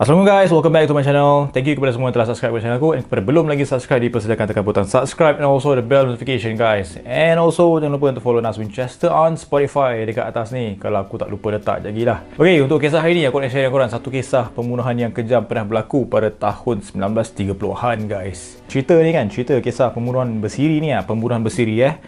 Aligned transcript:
Assalamualaikum 0.00 0.32
guys, 0.32 0.48
welcome 0.48 0.72
back 0.72 0.88
to 0.88 0.96
my 0.96 1.04
channel. 1.04 1.52
Thank 1.52 1.68
you 1.68 1.76
kepada 1.76 1.92
semua 1.92 2.08
yang 2.08 2.16
telah 2.16 2.32
subscribe 2.32 2.56
ke 2.56 2.64
channel 2.64 2.80
aku 2.80 2.96
and 2.96 3.04
kepada 3.04 3.20
belum 3.20 3.44
lagi 3.52 3.68
subscribe 3.68 4.00
dipersilakan 4.00 4.48
tekan 4.48 4.64
butang 4.64 4.88
subscribe 4.88 5.36
and 5.36 5.44
also 5.44 5.76
the 5.76 5.84
bell 5.84 6.08
notification 6.08 6.56
guys. 6.56 6.96
And 7.04 7.36
also 7.36 7.76
jangan 7.76 8.00
lupa 8.00 8.16
untuk 8.16 8.24
follow 8.24 8.40
Nas 8.40 8.56
Winchester 8.56 9.12
on 9.12 9.36
Spotify 9.36 10.00
dekat 10.08 10.24
atas 10.24 10.56
ni 10.56 10.80
kalau 10.80 11.04
aku 11.04 11.20
tak 11.20 11.28
lupa 11.28 11.52
letak 11.52 11.84
lagi 11.84 12.08
lah. 12.08 12.24
Okay, 12.32 12.64
untuk 12.64 12.80
kisah 12.80 13.04
hari 13.04 13.20
ni 13.20 13.28
aku 13.28 13.44
nak 13.44 13.52
share 13.52 13.68
dengan 13.68 13.76
korang 13.76 13.92
satu 13.92 14.08
kisah 14.08 14.48
pembunuhan 14.56 14.96
yang 14.96 15.12
kejam 15.12 15.44
pernah 15.44 15.68
berlaku 15.68 16.08
pada 16.08 16.32
tahun 16.32 16.80
1930-an 16.80 18.08
guys. 18.08 18.56
Cerita 18.72 18.96
ni 19.04 19.12
kan, 19.12 19.28
cerita 19.28 19.52
kisah 19.60 19.92
pembunuhan 19.92 20.32
bersiri 20.40 20.80
ni 20.80 20.96
lah, 20.96 21.04
pembunuhan 21.04 21.44
bersiri 21.44 21.76
eh 21.84 22.00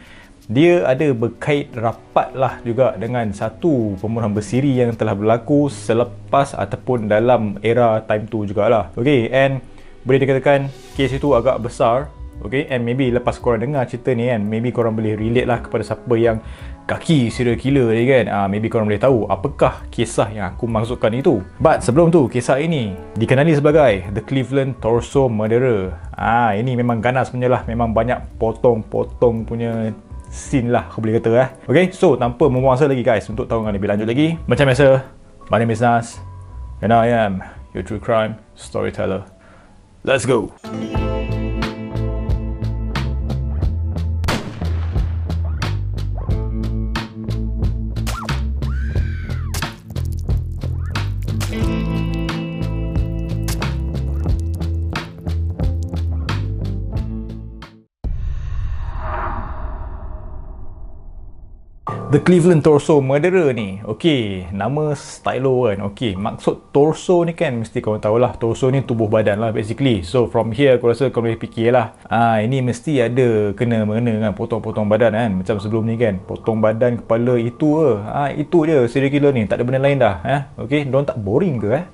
dia 0.52 0.84
ada 0.84 1.16
berkait 1.16 1.72
rapat 1.72 2.36
lah 2.36 2.60
juga 2.60 2.92
dengan 3.00 3.32
satu 3.32 3.96
pembunuhan 3.96 4.36
bersiri 4.36 4.68
yang 4.76 4.92
telah 4.92 5.16
berlaku 5.16 5.72
selepas 5.72 6.52
ataupun 6.52 7.08
dalam 7.08 7.56
era 7.64 8.04
time 8.04 8.28
tu 8.28 8.44
jugalah. 8.44 8.92
Okay, 8.94 9.32
and 9.32 9.64
boleh 10.04 10.20
dikatakan 10.20 10.68
kes 10.94 11.16
itu 11.16 11.32
agak 11.32 11.58
besar. 11.64 12.12
Okay, 12.42 12.66
and 12.74 12.82
maybe 12.82 13.06
lepas 13.14 13.38
korang 13.38 13.62
dengar 13.62 13.86
cerita 13.86 14.10
ni 14.18 14.26
kan, 14.26 14.42
maybe 14.42 14.74
korang 14.74 14.98
boleh 14.98 15.14
relate 15.14 15.46
lah 15.46 15.62
kepada 15.62 15.86
siapa 15.86 16.10
yang 16.18 16.42
kaki 16.90 17.30
serial 17.30 17.54
killer 17.54 17.94
ni 17.94 18.02
kan. 18.02 18.26
Uh, 18.26 18.46
maybe 18.50 18.66
korang 18.66 18.90
boleh 18.90 18.98
tahu 18.98 19.30
apakah 19.30 19.86
kisah 19.94 20.26
yang 20.26 20.50
aku 20.50 20.66
maksudkan 20.66 21.14
itu. 21.14 21.38
But 21.62 21.86
sebelum 21.86 22.10
tu, 22.10 22.26
kisah 22.26 22.58
ini 22.58 22.98
dikenali 23.14 23.54
sebagai 23.54 24.10
The 24.10 24.26
Cleveland 24.26 24.82
Torso 24.82 25.30
Murderer. 25.30 25.94
Ah, 26.18 26.58
ini 26.58 26.74
memang 26.74 26.98
ganas 26.98 27.30
punya 27.30 27.46
lah. 27.46 27.62
Memang 27.62 27.94
banyak 27.94 28.42
potong-potong 28.42 29.46
punya 29.46 29.94
scene 30.32 30.72
lah 30.72 30.88
aku 30.88 31.04
boleh 31.04 31.20
kata 31.20 31.30
eh. 31.36 31.48
Okay, 31.68 31.84
so 31.92 32.16
tanpa 32.16 32.48
membuang 32.48 32.72
masa 32.72 32.88
lagi 32.88 33.04
guys 33.04 33.28
untuk 33.28 33.44
tahu 33.44 33.68
lebih 33.68 33.92
lanjut 33.92 34.08
lagi. 34.08 34.40
Macam 34.48 34.64
biasa, 34.64 35.04
my 35.52 35.60
name 35.60 35.70
is 35.76 35.84
Nas 35.84 36.24
and 36.80 36.90
I 36.90 37.12
am 37.12 37.44
your 37.76 37.84
true 37.84 38.00
crime 38.00 38.40
storyteller. 38.56 39.28
Let's 40.02 40.24
go! 40.24 40.50
The 62.12 62.20
Cleveland 62.20 62.60
Torso 62.60 63.00
Murderer 63.00 63.56
ni. 63.56 63.80
Okay, 63.80 64.44
nama 64.52 64.92
stylo 64.92 65.64
kan. 65.64 65.80
Okay, 65.88 66.12
maksud 66.12 66.68
torso 66.68 67.24
ni 67.24 67.32
kan 67.32 67.64
Mesti 67.64 67.80
korang 67.80 68.04
tahulah. 68.04 68.36
Torso 68.36 68.68
ni 68.68 68.84
tubuh 68.84 69.08
badan 69.08 69.40
lah 69.40 69.48
basically. 69.48 70.04
So 70.04 70.28
from 70.28 70.52
here 70.52 70.76
aku 70.76 70.92
rasa 70.92 71.08
korang 71.08 71.32
boleh 71.32 71.40
fikir 71.40 71.72
lah 71.72 71.96
ah, 72.12 72.36
Ini 72.36 72.60
mesti 72.60 73.00
ada 73.00 73.56
kena-mengena 73.56 74.28
kan 74.28 74.36
Potong-potong 74.36 74.92
badan 74.92 75.16
kan. 75.16 75.30
Macam 75.40 75.56
sebelum 75.56 75.88
ni 75.88 75.96
kan 75.96 76.20
Potong 76.20 76.60
badan 76.60 77.00
kepala 77.00 77.40
itu 77.40 77.80
ke? 77.80 77.90
Ah, 78.04 78.28
Itu 78.28 78.68
je 78.68 78.84
serial 78.92 79.08
killer 79.08 79.32
ni. 79.32 79.48
Tak 79.48 79.56
ada 79.56 79.64
benda 79.64 79.80
lain 79.80 79.96
dah 79.96 80.20
eh? 80.20 80.40
Okay, 80.60 80.84
diorang 80.84 81.08
tak 81.08 81.16
boring 81.16 81.64
ke 81.64 81.68
eh 81.80 81.84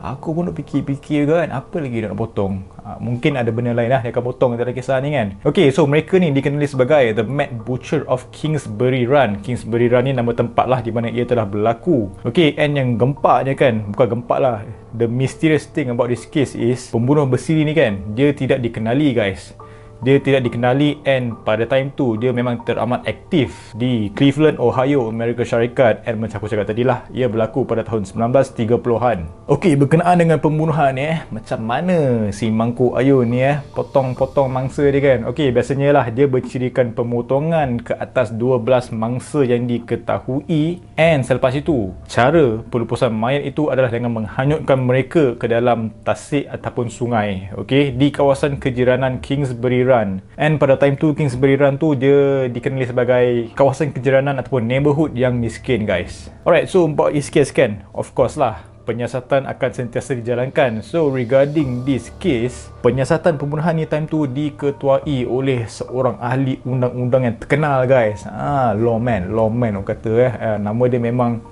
Aku 0.00 0.36
pun 0.36 0.46
nak 0.46 0.56
fikir-fikir 0.60 1.24
kan 1.24 1.48
Apa 1.48 1.80
lagi 1.80 2.04
dia 2.04 2.12
nak 2.12 2.20
potong? 2.20 2.62
Ha, 2.84 3.00
Mungkin 3.00 3.34
ada 3.40 3.48
benda 3.48 3.72
lain 3.72 3.88
lah 3.88 4.04
Dia 4.04 4.12
akan 4.12 4.24
potong 4.28 4.50
antara 4.54 4.70
kisah 4.76 5.00
ni 5.00 5.16
kan. 5.16 5.40
Okay 5.42 5.72
so 5.72 5.88
mereka 5.88 6.20
ni 6.20 6.30
dikenali 6.30 6.68
sebagai 6.68 7.16
The 7.16 7.24
Mad 7.24 7.64
Butcher 7.64 8.04
of 8.06 8.28
Kingsbury 8.30 9.08
Run. 9.08 9.40
Kingsbury 9.40 9.88
Run 9.88 10.06
ni 10.06 10.12
nama 10.12 10.30
tempat 10.36 10.68
lah 10.68 10.80
Di 10.84 10.92
mana 10.92 11.08
ia 11.08 11.24
telah 11.24 11.48
berlaku. 11.48 12.12
Okay 12.22 12.52
and 12.60 12.76
yang 12.76 13.00
gempaknya 13.00 13.56
kan 13.56 13.88
Bukan 13.90 14.20
gempak 14.20 14.38
lah. 14.38 14.62
The 14.96 15.08
mysterious 15.08 15.68
thing 15.68 15.88
about 15.88 16.12
this 16.12 16.28
case 16.28 16.52
is 16.52 16.92
Pembunuh 16.92 17.24
bersiri 17.24 17.64
ni 17.64 17.72
kan 17.72 18.00
Dia 18.12 18.30
tidak 18.36 18.60
dikenali 18.60 19.16
guys 19.16 19.56
dia 20.04 20.20
tidak 20.20 20.44
dikenali 20.44 21.00
and 21.08 21.32
pada 21.46 21.64
time 21.64 21.94
tu 21.96 22.20
dia 22.20 22.34
memang 22.34 22.60
teramat 22.66 23.06
aktif 23.08 23.72
di 23.72 24.12
Cleveland, 24.12 24.60
Ohio, 24.60 25.08
Amerika 25.08 25.46
Syarikat. 25.46 26.04
And 26.04 26.20
macam 26.20 26.42
aku 26.42 26.52
cakap 26.52 26.68
tadi 26.68 26.84
lah 26.84 27.08
ia 27.14 27.30
berlaku 27.30 27.64
pada 27.64 27.80
tahun 27.86 28.04
1930-an 28.04 29.46
ok 29.46 29.64
berkenaan 29.78 30.18
dengan 30.18 30.38
pembunuhan 30.42 30.92
eh 30.98 31.24
macam 31.32 31.60
mana 31.62 32.28
si 32.34 32.50
Mangku 32.50 32.98
Ayun 32.98 33.30
ni 33.30 33.40
eh 33.40 33.62
potong-potong 33.72 34.50
mangsa 34.50 34.84
dia 34.90 35.00
kan? 35.00 35.30
Ok 35.30 35.48
biasanya 35.54 35.96
lah 35.96 36.06
dia 36.10 36.26
bercirikan 36.26 36.92
pemotongan 36.92 37.80
ke 37.80 37.94
atas 37.94 38.34
12 38.34 38.92
mangsa 38.92 39.46
yang 39.46 39.64
diketahui. 39.70 40.82
And 40.98 41.22
selepas 41.22 41.54
itu 41.54 41.94
cara 42.10 42.60
pelupusan 42.66 43.14
mayat 43.14 43.46
itu 43.46 43.70
adalah 43.70 43.88
dengan 43.88 44.12
menghanyutkan 44.18 44.78
mereka 44.82 45.38
ke 45.38 45.46
dalam 45.46 45.94
tasik 46.02 46.50
ataupun 46.50 46.90
sungai. 46.90 47.54
Ok 47.54 47.94
di 47.94 48.10
kawasan 48.10 48.58
kejiranan 48.58 49.22
Kingsbury 49.22 49.85
Run. 49.86 50.20
And 50.34 50.58
pada 50.58 50.74
time 50.74 50.98
tu 50.98 51.14
Kingsbury 51.14 51.54
Run 51.54 51.78
tu 51.78 51.94
dia 51.94 52.50
dikenali 52.50 52.84
sebagai 52.90 53.26
kawasan 53.54 53.94
kejiranan 53.94 54.42
ataupun 54.42 54.66
neighborhood 54.66 55.14
yang 55.14 55.38
miskin 55.38 55.86
guys. 55.86 56.28
Alright, 56.42 56.66
so 56.66 56.90
about 56.90 57.14
this 57.14 57.30
case 57.30 57.54
kan, 57.54 57.86
of 57.94 58.10
course 58.12 58.34
lah 58.34 58.76
penyiasatan 58.86 59.50
akan 59.50 59.70
sentiasa 59.74 60.14
dijalankan. 60.14 60.80
So 60.80 61.10
regarding 61.10 61.82
this 61.82 62.14
case, 62.22 62.70
penyiasatan 62.80 63.34
pembunuhan 63.36 63.74
ni 63.74 63.84
time 63.90 64.06
tu 64.06 64.30
diketuai 64.30 65.26
oleh 65.26 65.66
seorang 65.66 66.22
ahli 66.22 66.62
undang-undang 66.62 67.26
yang 67.26 67.36
terkenal 67.36 67.82
guys. 67.90 68.22
Ah, 68.30 68.70
lawman, 68.72 69.34
lawman 69.34 69.82
orang 69.82 69.90
kata 69.90 70.12
eh. 70.22 70.32
Uh, 70.38 70.58
nama 70.62 70.82
dia 70.86 71.02
memang 71.02 71.42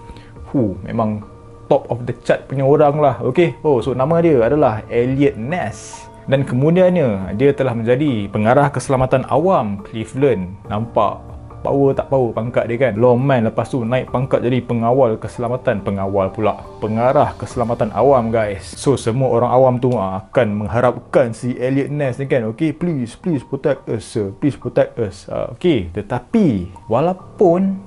hu, 0.55 0.79
memang 0.87 1.27
top 1.67 1.91
of 1.91 2.07
the 2.07 2.15
chart 2.23 2.47
punya 2.47 2.63
orang 2.63 3.03
lah. 3.03 3.19
Okay. 3.21 3.59
Oh, 3.67 3.83
so 3.83 3.93
nama 3.93 4.23
dia 4.23 4.39
adalah 4.47 4.87
Elliot 4.87 5.35
Ness 5.35 6.07
dan 6.25 6.41
kemudiannya 6.45 7.37
dia 7.37 7.53
telah 7.53 7.77
menjadi 7.77 8.33
pengarah 8.33 8.73
keselamatan 8.73 9.29
awam 9.29 9.85
Cleveland. 9.85 10.57
Nampak 10.73 11.21
power 11.65 11.97
tak 11.97 12.13
power 12.13 12.33
pangkat 12.33 12.65
dia 12.69 12.77
kan? 12.89 12.97
Lawman 12.97 13.49
lepas 13.49 13.69
tu 13.69 13.85
naik 13.85 14.13
pangkat 14.13 14.45
jadi 14.45 14.61
pengawal 14.65 15.21
keselamatan. 15.21 15.85
Pengawal 15.85 16.33
pula 16.33 16.65
pengarah 16.81 17.37
keselamatan 17.37 17.93
awam 17.93 18.33
guys. 18.33 18.65
So 18.65 18.97
semua 18.97 19.33
orang 19.37 19.51
awam 19.53 19.75
tu 19.81 19.93
akan 19.93 20.65
mengharapkan 20.65 21.37
si 21.37 21.57
Elliot 21.61 21.93
Ness 21.93 22.17
ni 22.17 22.25
kan? 22.25 22.49
Okay 22.53 22.73
please 22.73 23.17
please 23.17 23.45
protect 23.45 23.85
us 23.89 24.05
sir. 24.05 24.33
Please 24.41 24.57
protect 24.57 24.97
us. 24.97 25.29
Uh, 25.29 25.53
okay. 25.53 25.93
Tetapi 25.93 26.73
walaupun 26.89 27.81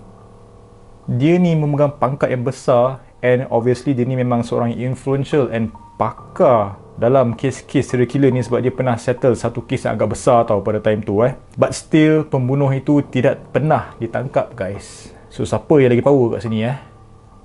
dia 1.09 1.41
ni 1.41 1.57
memegang 1.57 1.95
pangkat 1.97 2.29
yang 2.29 2.45
besar 2.45 3.01
and 3.25 3.49
obviously 3.49 3.97
dia 3.97 4.05
ni 4.05 4.13
memang 4.13 4.45
seorang 4.45 4.77
influential 4.77 5.49
and 5.49 5.73
pakar 5.97 6.77
dalam 6.97 7.37
kes-kes 7.37 7.93
serial 7.93 8.09
killer 8.09 8.33
ni 8.33 8.41
sebab 8.41 8.57
dia 8.57 8.73
pernah 8.73 8.97
settle 8.97 9.37
satu 9.37 9.61
kes 9.69 9.85
yang 9.85 9.93
agak 9.93 10.17
besar 10.17 10.49
tau 10.49 10.65
pada 10.65 10.81
time 10.81 11.05
tu 11.05 11.21
eh. 11.21 11.37
But 11.53 11.77
still 11.77 12.25
pembunuh 12.25 12.73
itu 12.73 13.05
tidak 13.05 13.53
pernah 13.53 13.93
ditangkap 14.01 14.57
guys. 14.57 15.13
So 15.29 15.45
siapa 15.45 15.77
yang 15.77 15.93
lagi 15.93 16.01
power 16.01 16.35
kat 16.35 16.49
sini 16.49 16.65
eh? 16.65 16.77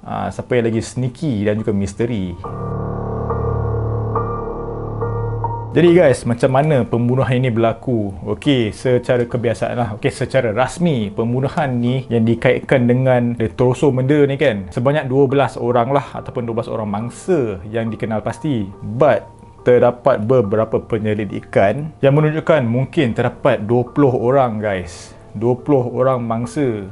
Ha, 0.02 0.32
siapa 0.32 0.56
yang 0.56 0.72
lagi 0.72 0.80
sneaky 0.80 1.44
dan 1.44 1.60
juga 1.60 1.76
misteri. 1.76 2.32
Jadi 5.72 5.88
guys, 5.96 6.28
macam 6.28 6.52
mana 6.52 6.84
pembunuhan 6.84 7.32
ini 7.32 7.48
berlaku? 7.48 8.12
Okey, 8.28 8.76
secara 8.76 9.24
kebiasaan 9.24 9.72
lah. 9.72 9.88
Okey, 9.96 10.12
secara 10.12 10.52
rasmi, 10.52 11.08
pembunuhan 11.08 11.80
ni 11.80 12.04
yang 12.12 12.28
dikaitkan 12.28 12.84
dengan 12.84 13.32
The 13.40 13.48
Torso 13.56 13.88
Murder 13.88 14.28
ni 14.28 14.36
kan, 14.36 14.68
sebanyak 14.68 15.08
12 15.08 15.56
orang 15.56 15.96
lah 15.96 16.12
ataupun 16.12 16.44
12 16.44 16.68
orang 16.68 16.88
mangsa 16.92 17.56
yang 17.72 17.88
dikenal 17.88 18.20
pasti. 18.20 18.68
But, 18.84 19.41
terdapat 19.62 20.18
beberapa 20.22 20.82
penyelidikan 20.82 21.94
yang 22.02 22.18
menunjukkan 22.18 22.66
mungkin 22.66 23.14
terdapat 23.14 23.62
20 23.62 23.94
orang 24.10 24.58
guys. 24.58 25.14
20 25.38 25.96
orang 25.96 26.20
mangsa. 26.20 26.86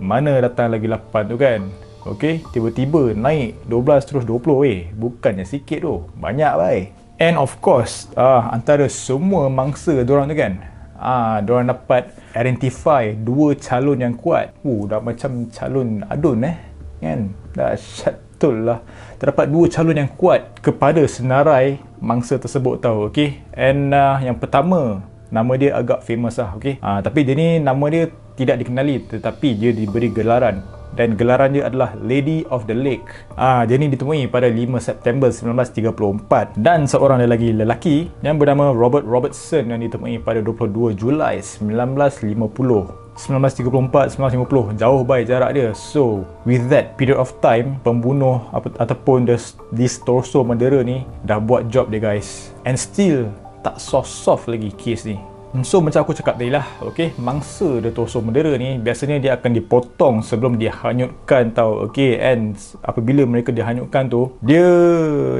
Mana 0.00 0.40
datang 0.40 0.72
lagi 0.72 0.86
8 0.88 1.28
tu 1.28 1.36
kan? 1.36 1.60
Ok 2.08 2.40
tiba-tiba 2.48 3.12
naik 3.12 3.68
12 3.68 4.08
terus 4.08 4.24
20 4.24 4.62
weh 4.64 4.80
bukannya 4.96 5.44
sikit 5.44 5.84
tu. 5.84 6.08
Banyak 6.16 6.52
bai 6.56 6.78
and 7.20 7.36
of 7.36 7.60
course 7.60 8.08
uh, 8.16 8.48
antara 8.48 8.88
semua 8.88 9.52
mangsa 9.52 10.00
diorang 10.00 10.32
tu 10.32 10.36
kan? 10.36 10.56
Ah 10.96 11.44
diorang 11.44 11.68
dapat 11.68 12.12
identify 12.32 13.12
dua 13.12 13.52
calon 13.56 14.00
yang 14.00 14.16
kuat. 14.16 14.56
Uh, 14.64 14.88
dah 14.88 15.00
macam 15.00 15.48
calon 15.52 16.00
adun 16.08 16.48
eh. 16.48 16.56
Kan? 17.00 17.32
Dah 17.52 17.76
syat 17.76 18.29
betul 18.40 18.64
lah 18.64 18.80
terdapat 19.20 19.52
dua 19.52 19.68
calon 19.68 20.00
yang 20.00 20.08
kuat 20.16 20.64
kepada 20.64 21.04
senarai 21.04 21.76
mangsa 22.00 22.40
tersebut 22.40 22.80
tau 22.80 23.12
okey? 23.12 23.36
And 23.52 23.92
uh, 23.92 24.16
yang 24.24 24.40
pertama 24.40 25.04
nama 25.28 25.52
dia 25.60 25.76
agak 25.76 26.00
famous 26.08 26.40
lah 26.40 26.56
okey? 26.56 26.80
Uh, 26.80 27.04
tapi 27.04 27.28
dia 27.28 27.36
ni 27.36 27.60
nama 27.60 27.84
dia 27.92 28.08
tidak 28.40 28.64
dikenali 28.64 29.04
tetapi 29.12 29.60
dia 29.60 29.76
diberi 29.76 30.08
gelaran. 30.08 30.64
Dan 30.96 31.20
gelaran 31.20 31.52
dia 31.52 31.68
adalah 31.68 31.92
Lady 32.00 32.42
of 32.48 32.64
the 32.64 32.74
Lake. 32.74 33.04
Ah, 33.38 33.62
dia 33.62 33.78
ni 33.78 33.92
ditemui 33.92 34.26
pada 34.26 34.50
5 34.50 34.74
September 34.82 35.30
1934 35.30 36.58
dan 36.58 36.88
seorang 36.88 37.22
lelaki 37.22 37.54
lelaki 37.54 38.10
yang 38.26 38.40
bernama 38.40 38.74
Robert 38.74 39.06
Robertson 39.06 39.70
yang 39.70 39.84
ditemui 39.84 40.18
pada 40.18 40.42
22 40.42 40.96
Julai 40.96 41.44
1950. 41.44 43.09
1934 43.28 44.16
1950 44.16 44.80
jauh 44.80 45.04
baik 45.04 45.28
jarak 45.28 45.52
dia. 45.52 45.68
So 45.76 46.24
with 46.48 46.72
that 46.72 46.96
period 46.96 47.20
of 47.20 47.34
time 47.44 47.76
pembunuh 47.84 48.48
apa, 48.54 48.72
ataupun 48.80 49.28
this, 49.28 49.58
this 49.68 50.00
torso 50.00 50.40
murderer 50.40 50.80
ni 50.80 51.04
dah 51.28 51.36
buat 51.36 51.68
job 51.68 51.92
dia 51.92 52.00
guys. 52.00 52.56
And 52.64 52.80
still 52.80 53.28
tak 53.60 53.76
soft-soft 53.76 54.48
lagi 54.48 54.72
case 54.72 55.04
ni 55.04 55.20
So 55.66 55.82
macam 55.82 56.06
aku 56.06 56.14
cakap 56.14 56.38
tadi 56.38 56.46
lah, 56.46 56.62
okay, 56.78 57.10
mangsa 57.18 57.82
the 57.82 57.90
torso 57.90 58.22
murderer 58.22 58.54
ni 58.54 58.78
biasanya 58.78 59.18
dia 59.18 59.34
akan 59.34 59.50
dipotong 59.50 60.14
sebelum 60.22 60.54
dia 60.54 60.70
hanyutkan 60.70 61.50
tau, 61.50 61.90
okay, 61.90 62.22
and 62.22 62.54
apabila 62.86 63.26
mereka 63.26 63.50
dihanyutkan 63.50 64.06
tu, 64.06 64.30
dia 64.46 64.62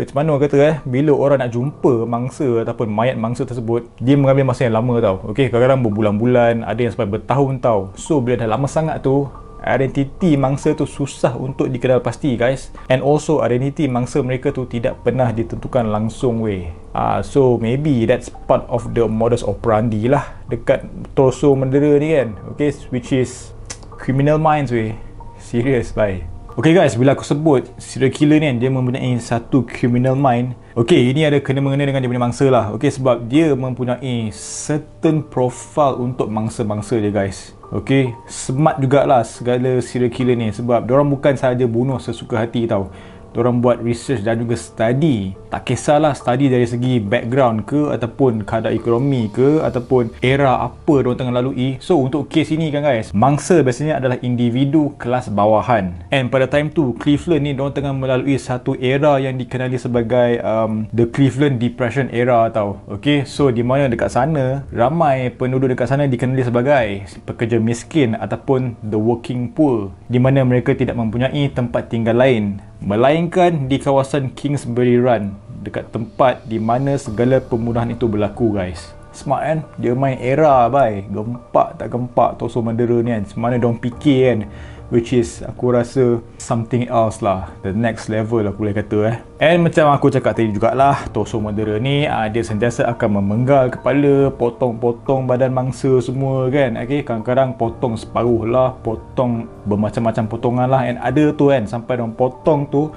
macam 0.02 0.16
mana 0.18 0.30
kata 0.42 0.56
eh, 0.66 0.76
bila 0.82 1.14
orang 1.14 1.46
nak 1.46 1.54
jumpa 1.54 2.10
mangsa 2.10 2.66
ataupun 2.66 2.90
mayat 2.90 3.14
mangsa 3.14 3.46
tersebut, 3.46 3.86
dia 4.02 4.18
mengambil 4.18 4.50
masa 4.50 4.66
yang 4.66 4.82
lama 4.82 4.98
tau, 4.98 5.16
okay, 5.30 5.46
kadang-kadang 5.46 5.86
berbulan-bulan, 5.86 6.66
ada 6.66 6.80
yang 6.82 6.90
sampai 6.90 7.06
bertahun 7.06 7.62
tau, 7.62 7.94
so 7.94 8.18
bila 8.18 8.34
dah 8.34 8.50
lama 8.50 8.66
sangat 8.66 8.98
tu, 9.06 9.30
identiti 9.64 10.34
mangsa 10.40 10.72
tu 10.72 10.88
susah 10.88 11.36
untuk 11.36 11.68
dikenal 11.68 12.00
pasti 12.00 12.34
guys. 12.34 12.72
And 12.88 13.04
also 13.04 13.44
identiti 13.44 13.86
mangsa 13.86 14.24
mereka 14.24 14.50
tu 14.50 14.64
tidak 14.64 15.04
pernah 15.04 15.30
ditentukan 15.30 15.88
langsung 15.88 16.40
weh. 16.44 16.72
Uh, 16.90 17.22
so 17.22 17.60
maybe 17.60 18.08
that's 18.08 18.32
part 18.50 18.66
of 18.66 18.90
the 18.96 19.04
modus 19.04 19.44
operandi 19.44 20.08
lah. 20.08 20.40
Dekat 20.48 20.88
torso 21.14 21.52
murderer 21.54 22.00
ni 22.00 22.08
kan 22.16 22.28
okay 22.50 22.74
which 22.90 23.12
is 23.12 23.52
criminal 23.94 24.40
minds 24.40 24.72
weh. 24.72 24.96
Serious 25.40 25.92
bye 25.92 26.24
Okay 26.58 26.74
guys, 26.74 26.98
bila 26.98 27.14
aku 27.14 27.22
sebut 27.22 27.62
serial 27.78 28.10
killer 28.10 28.42
ni 28.42 28.50
kan, 28.50 28.56
dia 28.58 28.68
mempunyai 28.74 29.14
satu 29.22 29.62
criminal 29.62 30.18
mind. 30.18 30.58
Okay, 30.74 31.08
ini 31.08 31.22
ada 31.22 31.38
kena-mengena 31.38 31.86
dengan 31.86 32.02
dia 32.02 32.10
punya 32.10 32.20
mangsa 32.20 32.50
lah. 32.50 32.74
Okay, 32.74 32.90
sebab 32.90 33.30
dia 33.30 33.54
mempunyai 33.54 34.34
certain 34.34 35.22
profile 35.22 36.02
untuk 36.02 36.26
mangsa-mangsa 36.26 36.98
dia 36.98 37.14
guys 37.14 37.54
Okay, 37.70 38.18
smart 38.26 38.82
jugalah 38.82 39.22
segala 39.22 39.78
serial 39.78 40.10
killer 40.10 40.34
ni 40.34 40.50
sebab 40.50 40.82
diorang 40.82 41.06
bukan 41.06 41.38
sahaja 41.38 41.62
bunuh 41.70 42.02
sesuka 42.02 42.34
hati 42.34 42.66
tau 42.66 42.90
Diorang 43.30 43.62
buat 43.62 43.78
research 43.78 44.26
dan 44.26 44.42
juga 44.42 44.58
study. 44.58 45.38
Tak 45.50 45.66
kisahlah 45.66 46.14
study 46.14 46.46
dari 46.46 46.62
segi 46.62 47.02
background 47.02 47.66
ke 47.66 47.90
Ataupun 47.90 48.46
kadar 48.46 48.70
ekonomi 48.70 49.26
ke 49.30 49.58
Ataupun 49.62 50.14
era 50.22 50.62
apa 50.62 51.02
diorang 51.02 51.18
tengah 51.18 51.34
lalui. 51.42 51.78
So 51.82 51.98
untuk 51.98 52.30
case 52.30 52.54
ini 52.54 52.70
kan 52.70 52.86
guys 52.86 53.10
Mangsa 53.10 53.62
biasanya 53.62 53.98
adalah 53.98 54.18
individu 54.22 54.94
kelas 54.98 55.30
bawahan. 55.34 56.06
And 56.14 56.30
pada 56.30 56.46
time 56.46 56.70
tu 56.70 56.94
Cleveland 56.98 57.42
ni 57.46 57.52
diorang 57.54 57.74
tengah 57.74 57.94
melalui 57.94 58.38
satu 58.38 58.78
era 58.78 59.18
yang 59.18 59.38
dikenali 59.38 59.78
sebagai 59.78 60.38
um, 60.42 60.86
The 60.94 61.10
Cleveland 61.10 61.58
Depression 61.58 62.10
era 62.14 62.46
tau. 62.54 62.82
Okay 62.86 63.26
so 63.26 63.50
di 63.50 63.66
mana 63.66 63.90
dekat 63.90 64.14
sana 64.14 64.62
Ramai 64.70 65.34
penduduk 65.34 65.74
dekat 65.74 65.90
sana 65.90 66.06
dikenali 66.06 66.42
sebagai 66.46 66.86
Pekerja 67.26 67.58
miskin 67.58 68.14
ataupun 68.14 68.78
The 68.82 68.98
Working 68.98 69.50
Poor 69.54 69.90
Di 70.06 70.22
mana 70.22 70.46
mereka 70.46 70.74
tidak 70.74 70.94
mempunyai 70.94 71.50
tempat 71.50 71.90
tinggal 71.90 72.18
lain 72.18 72.69
melainkan 72.80 73.68
di 73.68 73.76
kawasan 73.76 74.32
Kingsbury 74.32 74.96
Run 74.96 75.36
dekat 75.60 75.92
tempat 75.92 76.48
di 76.48 76.56
mana 76.56 76.96
segala 76.96 77.36
pembunuhan 77.36 77.92
itu 77.92 78.08
berlaku 78.08 78.56
guys. 78.56 78.96
Smart 79.12 79.42
kan? 79.44 79.58
Dia 79.76 79.92
main 79.92 80.16
era 80.16 80.64
bye 80.72 81.04
gempak 81.04 81.76
tak 81.76 81.92
gempak 81.92 82.40
torso 82.40 82.64
murderer 82.64 83.04
ni 83.04 83.12
kan? 83.12 83.24
Semana 83.28 83.60
dong 83.60 83.76
fikir 83.76 84.20
kan 84.32 84.40
which 84.90 85.14
is 85.14 85.40
aku 85.46 85.70
rasa 85.70 86.18
something 86.36 86.90
else 86.90 87.22
lah 87.22 87.48
the 87.62 87.70
next 87.70 88.10
level 88.10 88.42
aku 88.42 88.66
boleh 88.66 88.76
kata 88.76 88.98
eh 89.06 89.16
and 89.38 89.62
macam 89.62 89.88
aku 89.94 90.10
cakap 90.10 90.34
tadi 90.34 90.50
jugalah 90.50 91.06
torso 91.14 91.38
murderer 91.38 91.78
ni 91.78 92.04
uh, 92.04 92.26
dia 92.26 92.42
sentiasa 92.42 92.90
akan 92.90 93.22
memenggal 93.22 93.70
kepala 93.70 94.28
potong-potong 94.34 95.24
badan 95.30 95.54
mangsa 95.54 96.02
semua 96.02 96.50
kan 96.50 96.74
okay? 96.76 97.06
kadang-kadang 97.06 97.54
potong 97.54 97.94
separuh 97.94 98.44
lah 98.50 98.74
potong 98.82 99.46
bermacam-macam 99.64 100.24
potongan 100.26 100.68
lah 100.68 100.82
and 100.84 100.98
ada 101.00 101.30
tu 101.32 101.48
kan 101.54 101.64
sampai 101.64 102.02
dong 102.02 102.12
potong 102.12 102.66
tu 102.66 102.90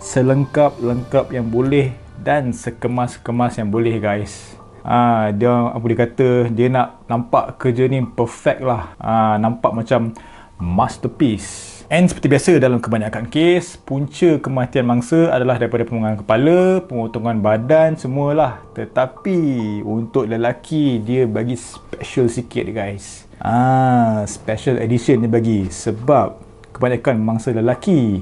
selengkap-lengkap 0.00 1.30
yang 1.36 1.46
boleh 1.46 1.92
dan 2.24 2.50
sekemas-kemas 2.50 3.60
yang 3.60 3.68
boleh 3.68 4.00
guys 4.00 4.58
Ah, 4.88 5.34
dia 5.36 5.52
apa 5.52 5.84
dia 5.84 5.98
kata 6.00 6.28
dia 6.48 6.72
nak 6.72 7.04
nampak 7.12 7.60
kerja 7.60 7.84
ni 7.92 8.00
perfect 8.08 8.64
lah. 8.64 8.96
Ah, 8.96 9.36
nampak 9.36 9.76
macam 9.76 10.16
masterpiece. 10.58 11.78
And 11.88 12.04
seperti 12.04 12.28
biasa 12.28 12.50
dalam 12.60 12.84
kebanyakan 12.84 13.32
kes, 13.32 13.80
punca 13.80 14.36
kematian 14.44 14.84
mangsa 14.84 15.32
adalah 15.32 15.56
daripada 15.56 15.88
pemotongan 15.88 16.20
kepala, 16.20 16.84
pemotongan 16.84 17.40
badan, 17.40 17.96
semualah. 17.96 18.60
Tetapi 18.76 19.40
untuk 19.80 20.28
lelaki, 20.28 21.00
dia 21.00 21.24
bagi 21.24 21.56
special 21.56 22.28
sikit 22.28 22.68
guys. 22.68 23.24
Ah, 23.40 24.20
special 24.28 24.76
edition 24.84 25.24
dia 25.24 25.32
bagi. 25.32 25.72
Sebab 25.72 26.36
kebanyakan 26.76 27.16
mangsa 27.24 27.56
lelaki, 27.56 28.20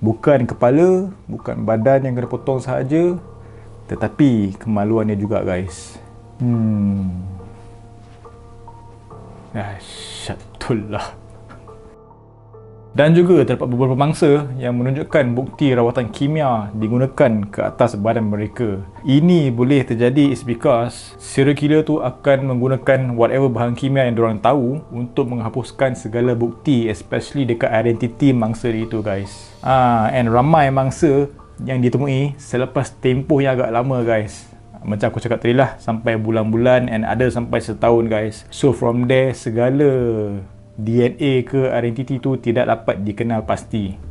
bukan 0.00 0.48
kepala, 0.48 1.12
bukan 1.28 1.68
badan 1.68 2.08
yang 2.08 2.16
kena 2.16 2.32
potong 2.32 2.64
sahaja, 2.64 3.20
tetapi 3.92 4.56
kemaluannya 4.56 5.20
juga 5.20 5.44
guys. 5.44 6.00
Hmm. 6.40 7.12
Ah, 9.52 9.76
syat 9.84 10.40
lah. 10.88 11.25
Dan 12.96 13.12
juga 13.12 13.44
terdapat 13.44 13.68
beberapa 13.68 13.92
mangsa 13.92 14.48
yang 14.56 14.80
menunjukkan 14.80 15.36
bukti 15.36 15.68
rawatan 15.76 16.08
kimia 16.08 16.72
digunakan 16.72 17.44
ke 17.44 17.60
atas 17.60 17.92
badan 17.92 18.32
mereka. 18.32 18.80
Ini 19.04 19.52
boleh 19.52 19.84
terjadi 19.84 20.32
is 20.32 20.40
because 20.40 21.12
serial 21.20 21.52
killer 21.52 21.84
tu 21.84 22.00
akan 22.00 22.56
menggunakan 22.56 23.12
whatever 23.12 23.52
bahan 23.52 23.76
kimia 23.76 24.08
yang 24.08 24.16
diorang 24.16 24.40
tahu 24.40 24.80
untuk 24.88 25.28
menghapuskan 25.28 25.92
segala 25.92 26.32
bukti 26.32 26.88
especially 26.88 27.44
dekat 27.44 27.68
identiti 27.68 28.32
mangsa 28.32 28.72
itu 28.72 29.04
guys. 29.04 29.52
Ah, 29.60 30.08
and 30.16 30.32
ramai 30.32 30.72
mangsa 30.72 31.28
yang 31.68 31.84
ditemui 31.84 32.32
selepas 32.40 32.96
tempoh 32.96 33.44
yang 33.44 33.60
agak 33.60 33.76
lama 33.76 34.00
guys. 34.08 34.48
Macam 34.80 35.12
aku 35.12 35.20
cakap 35.20 35.44
tadi 35.44 35.52
lah 35.52 35.76
sampai 35.76 36.16
bulan-bulan 36.16 36.88
and 36.88 37.04
ada 37.04 37.28
sampai 37.28 37.60
setahun 37.60 38.08
guys. 38.08 38.48
So 38.48 38.72
from 38.72 39.04
there 39.04 39.36
segala 39.36 39.84
DNA 40.76 41.42
ke 41.48 41.72
identiti 41.72 42.20
tu 42.20 42.36
tidak 42.36 42.68
dapat 42.68 43.00
dikenal 43.00 43.48
pasti. 43.48 44.06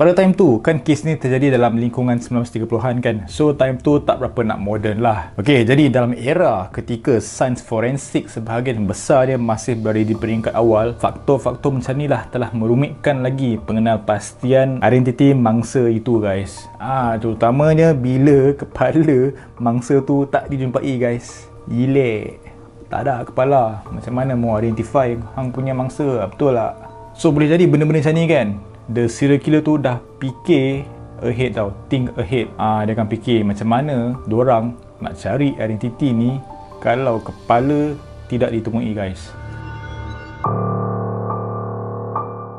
Pada 0.00 0.16
time 0.16 0.32
tu, 0.32 0.64
kan 0.64 0.80
kes 0.80 1.04
ni 1.04 1.12
terjadi 1.12 1.60
dalam 1.60 1.76
lingkungan 1.76 2.16
1930-an 2.16 3.04
kan. 3.04 3.16
So, 3.28 3.52
time 3.52 3.76
tu 3.76 4.00
tak 4.00 4.16
berapa 4.16 4.48
nak 4.48 4.56
modern 4.56 5.04
lah. 5.04 5.36
Okay, 5.36 5.60
jadi 5.60 5.92
dalam 5.92 6.16
era 6.16 6.72
ketika 6.72 7.20
sains 7.20 7.60
forensik 7.60 8.32
sebahagian 8.32 8.88
besar 8.88 9.28
dia 9.28 9.36
masih 9.36 9.76
berada 9.76 10.00
di 10.00 10.16
peringkat 10.16 10.56
awal, 10.56 10.96
faktor-faktor 10.96 11.76
macam 11.76 12.00
ni 12.00 12.08
lah 12.08 12.24
telah 12.32 12.48
merumitkan 12.56 13.20
lagi 13.20 13.60
pengenal 13.60 14.00
pastian 14.00 14.80
identiti 14.80 15.36
mangsa 15.36 15.84
itu 15.92 16.16
guys. 16.16 16.64
Ah, 16.80 17.20
terutamanya 17.20 17.92
bila 17.92 18.56
kepala 18.56 19.36
mangsa 19.60 20.00
tu 20.00 20.24
tak 20.32 20.48
dijumpai 20.48 20.96
guys. 20.96 21.44
Gila 21.68 22.49
tak 22.90 23.06
ada 23.06 23.22
kepala. 23.22 23.86
Macam 23.86 24.12
mana 24.12 24.34
mau 24.34 24.58
identify 24.58 25.14
hang 25.38 25.54
punya 25.54 25.70
mangsa? 25.70 26.26
Betul 26.26 26.58
tak? 26.58 26.74
So 27.14 27.30
boleh 27.30 27.46
jadi 27.46 27.70
benda-benda 27.70 28.02
macam 28.02 28.14
ni 28.18 28.26
kan? 28.26 28.48
The 28.90 29.06
serial 29.06 29.38
killer 29.38 29.62
tu 29.62 29.78
dah 29.78 30.02
fikir 30.18 30.82
ahead 31.22 31.54
tau. 31.54 31.70
Think 31.86 32.10
ahead. 32.18 32.50
Ah 32.58 32.82
dia 32.82 32.98
akan 32.98 33.06
fikir 33.06 33.46
macam 33.46 33.70
mana 33.70 34.18
orang 34.26 34.74
nak 34.98 35.14
cari 35.16 35.54
identiti 35.54 36.10
ni 36.10 36.42
kalau 36.82 37.22
kepala 37.22 37.94
tidak 38.26 38.50
ditemui 38.50 38.90
guys. 38.90 39.30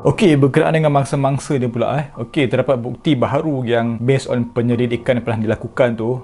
Okey, 0.02 0.34
berkenaan 0.34 0.74
dengan 0.74 0.90
mangsa-mangsa 0.90 1.62
dia 1.62 1.70
pula 1.70 1.94
eh. 2.02 2.10
Okey, 2.18 2.50
terdapat 2.50 2.74
bukti 2.74 3.14
baharu 3.14 3.62
yang 3.62 4.02
based 4.02 4.26
on 4.26 4.50
penyelidikan 4.50 5.20
yang 5.20 5.22
pernah 5.22 5.46
dilakukan 5.46 5.94
tu 5.94 6.18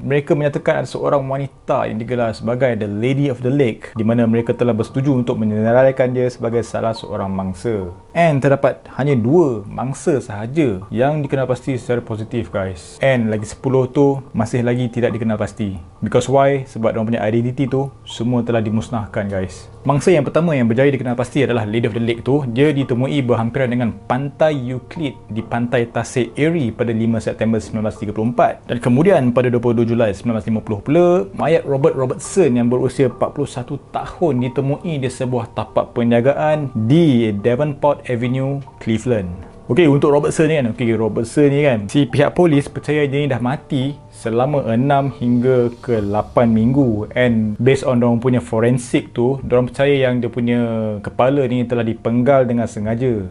mereka 0.00 0.32
menyatakan 0.32 0.82
ada 0.82 0.88
seorang 0.88 1.22
wanita 1.26 1.84
yang 1.84 2.00
digelar 2.00 2.32
sebagai 2.32 2.72
The 2.80 2.88
Lady 2.88 3.28
of 3.28 3.44
the 3.44 3.52
Lake 3.52 3.92
di 3.92 4.04
mana 4.06 4.24
mereka 4.24 4.56
telah 4.56 4.72
bersetuju 4.72 5.12
untuk 5.12 5.36
menyenaraikan 5.36 6.16
dia 6.16 6.26
sebagai 6.32 6.64
salah 6.64 6.96
seorang 6.96 7.28
mangsa. 7.28 7.92
And 8.16 8.40
terdapat 8.40 8.88
hanya 8.96 9.12
dua 9.12 9.60
mangsa 9.68 10.16
sahaja 10.24 10.80
yang 10.88 11.20
dikenal 11.20 11.44
pasti 11.44 11.76
secara 11.76 12.00
positif 12.00 12.48
guys. 12.48 12.96
And 13.04 13.28
lagi 13.28 13.44
10 13.44 13.92
tu 13.92 14.24
masih 14.32 14.64
lagi 14.64 14.88
tidak 14.88 15.12
dikenal 15.12 15.36
pasti. 15.36 15.76
Because 16.00 16.30
why? 16.32 16.64
Sebab 16.64 16.96
mereka 16.96 17.08
punya 17.12 17.22
identiti 17.26 17.68
tu 17.68 17.92
semua 18.08 18.40
telah 18.40 18.64
dimusnahkan 18.64 19.28
guys. 19.28 19.68
Mangsa 19.86 20.10
yang 20.10 20.26
pertama 20.26 20.50
yang 20.50 20.66
berjaya 20.66 20.90
dikenal 20.90 21.14
pasti 21.14 21.46
adalah 21.46 21.62
Lady 21.62 21.86
of 21.86 21.94
the 21.94 22.02
Lake 22.02 22.26
tu. 22.26 22.42
Dia 22.50 22.74
ditemui 22.74 23.22
berhampiran 23.22 23.70
dengan 23.70 23.94
pantai 23.94 24.58
Euclid 24.58 25.14
di 25.30 25.46
pantai 25.46 25.86
Tasik 25.86 26.34
Erie 26.34 26.74
pada 26.74 26.90
5 26.90 27.22
September 27.22 27.62
1934. 27.62 28.66
Dan 28.66 28.82
kemudian 28.82 29.30
pada 29.30 29.46
22 29.46 29.86
Julai 29.86 30.10
1950 30.10 30.82
pula, 30.82 31.30
mayat 31.38 31.62
Robert 31.62 31.94
Robertson 31.94 32.58
yang 32.58 32.66
berusia 32.66 33.06
41 33.06 33.78
tahun 33.94 34.34
ditemui 34.50 34.98
di 34.98 35.06
sebuah 35.06 35.54
tapak 35.54 35.94
penjagaan 35.94 36.74
di 36.74 37.30
Devonport 37.30 38.10
Avenue, 38.10 38.58
Cleveland. 38.82 39.30
Okey, 39.70 39.86
untuk 39.86 40.14
Robertson 40.14 40.46
ni 40.46 40.62
kan. 40.62 40.66
Okey, 40.74 40.94
Robertson 40.98 41.46
ni 41.46 41.62
kan. 41.62 41.86
Si 41.86 42.10
pihak 42.10 42.34
polis 42.34 42.66
percaya 42.66 43.02
dia 43.06 43.22
ni 43.22 43.30
dah 43.30 43.38
mati 43.38 43.94
selama 44.26 44.66
6 44.74 45.22
hingga 45.22 45.70
ke 45.78 46.02
8 46.02 46.50
minggu 46.50 47.06
and 47.14 47.54
based 47.62 47.86
on 47.86 48.02
diorang 48.02 48.18
punya 48.18 48.42
forensik 48.42 49.14
tu, 49.14 49.38
diorang 49.46 49.70
percaya 49.70 49.94
yang 49.94 50.18
dia 50.18 50.26
punya 50.26 50.58
kepala 50.98 51.46
ni 51.46 51.62
telah 51.62 51.86
dipenggal 51.86 52.42
dengan 52.42 52.66
sengaja. 52.66 53.22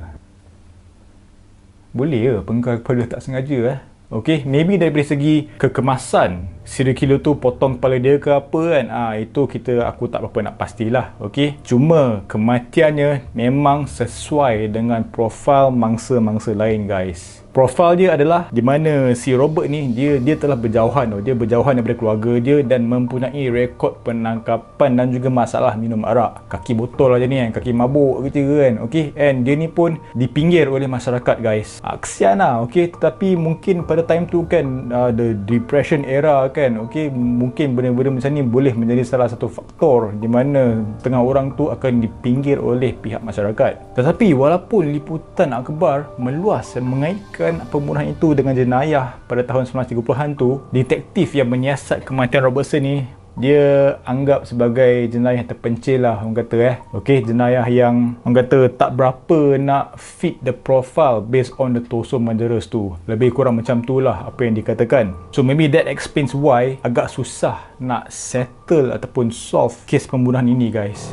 Boleh 1.91 2.39
ke 2.39 2.47
penggal 2.47 2.75
kepala 2.79 3.03
tak 3.11 3.19
sengaja 3.19 3.75
eh? 3.75 3.79
Okay, 4.07 4.47
maybe 4.47 4.79
dari 4.79 5.03
segi 5.03 5.51
kekemasan 5.59 6.54
serial 6.65 6.97
killer 6.97 7.21
tu 7.21 7.37
potong 7.37 7.77
kepala 7.77 7.95
dia 8.01 8.17
ke 8.17 8.33
apa 8.33 8.61
kan? 8.73 8.85
Ah 8.89 9.13
ha, 9.13 9.21
itu 9.21 9.45
kita 9.45 9.85
aku 9.85 10.09
tak 10.09 10.25
berapa 10.25 10.51
nak 10.51 10.57
pastilah 10.57 11.13
okay? 11.21 11.61
cuma 11.61 12.25
kematiannya 12.25 13.31
memang 13.37 13.85
sesuai 13.85 14.73
dengan 14.73 15.05
profil 15.05 15.69
mangsa-mangsa 15.71 16.57
lain 16.57 16.89
guys. 16.89 17.45
Profil 17.55 17.95
dia 17.95 18.19
adalah 18.19 18.51
di 18.51 18.59
mana 18.59 19.15
si 19.15 19.31
Robert 19.31 19.71
ni 19.71 19.87
dia 19.95 20.19
dia 20.19 20.35
telah 20.35 20.59
berjauhan 20.59 21.23
dia 21.23 21.31
berjauhan 21.31 21.79
daripada 21.79 21.95
keluarga 21.95 22.35
dia 22.35 22.59
dan 22.59 22.83
mempunyai 22.83 23.47
rekod 23.47 23.95
penangkapan 24.03 24.99
dan 24.99 25.07
juga 25.07 25.31
masalah 25.31 25.79
minum 25.79 26.03
arak. 26.03 26.51
Kaki 26.51 26.75
botol 26.75 27.15
aja 27.15 27.23
ni 27.23 27.39
kan 27.39 27.55
kaki 27.55 27.71
mabuk 27.71 28.27
gitu 28.27 28.59
kan 28.59 28.83
okey 28.83 29.15
and 29.15 29.47
dia 29.47 29.55
ni 29.55 29.71
pun 29.71 29.95
dipinggir 30.19 30.67
oleh 30.67 30.83
masyarakat 30.91 31.39
guys. 31.39 31.79
Kesian 31.79 32.43
lah 32.43 32.59
okey 32.67 32.91
tetapi 32.91 33.39
mungkin 33.39 33.87
pada 33.87 34.03
time 34.03 34.27
tu 34.27 34.43
kan 34.43 34.91
uh, 34.91 35.11
the 35.15 35.31
depression 35.47 36.03
era 36.03 36.51
kan? 36.55 36.71
Okey 36.87 37.11
mungkin 37.11 37.75
benda-benda 37.75 38.23
macam 38.23 38.31
ni 38.31 38.39
boleh 38.39 38.71
menjadi 38.71 39.03
salah 39.03 39.27
satu 39.27 39.51
faktor 39.51 40.15
di 40.15 40.31
mana 40.31 40.79
tengah 41.03 41.19
orang 41.19 41.51
tu 41.59 41.67
akan 41.67 41.99
dipinggir 41.99 42.63
oleh 42.63 42.95
pihak 42.95 43.19
masyarakat. 43.19 43.99
Tetapi 43.99 44.31
walaupun 44.31 44.95
liputan 44.95 45.51
akbar 45.51 46.15
meluas 46.15 46.71
dan 46.71 46.87
mengaitkan 46.87 47.59
pembunuhan 47.67 48.15
itu 48.15 48.31
dengan 48.31 48.55
jenayah 48.55 49.19
pada 49.27 49.43
tahun 49.43 49.67
1930-an 49.67 50.39
tu, 50.39 50.63
detektif 50.71 51.35
yang 51.35 51.51
menyiasat 51.51 52.07
kematian 52.07 52.47
Robertson 52.47 52.79
ni 52.79 53.03
dia 53.35 53.95
anggap 54.07 54.47
sebagai 54.47 55.11
jenayah 55.11 55.43
terpencil 55.43 56.07
lah 56.07 56.23
orang 56.23 56.39
kata 56.39 56.57
eh. 56.63 56.75
Ok 56.95 57.23
jenayah 57.23 57.67
yang 57.67 58.15
orang 58.23 58.35
kata 58.43 58.59
tak 58.71 58.95
berapa 58.95 59.59
nak 59.59 59.99
fit 59.99 60.39
the 60.41 60.55
profile 60.55 61.19
based 61.19 61.51
on 61.59 61.75
the 61.75 61.83
torso 61.83 62.15
murderers 62.19 62.71
tu. 62.71 62.95
Lebih 63.05 63.35
kurang 63.35 63.59
macam 63.59 63.83
tu 63.83 63.99
lah 63.99 64.27
apa 64.27 64.47
yang 64.47 64.55
dikatakan. 64.55 65.11
So 65.35 65.43
maybe 65.43 65.67
that 65.75 65.91
explains 65.91 66.31
why 66.31 66.79
agak 66.81 67.11
susah 67.11 67.75
nak 67.79 68.07
settle 68.11 68.95
ataupun 68.95 69.29
solve 69.35 69.75
kes 69.83 70.07
pembunuhan 70.07 70.47
ini 70.47 70.71
guys 70.71 71.11